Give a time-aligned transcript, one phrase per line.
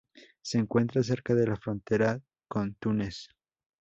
[0.41, 2.19] Se encuentra cerca de la frontera
[2.49, 3.29] con Túnez.